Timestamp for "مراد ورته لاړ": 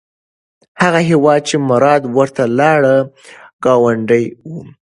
1.69-2.81